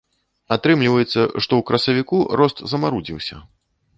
[0.55, 3.35] Атрымліваецца, што ў красавіку рост замарудзіўся.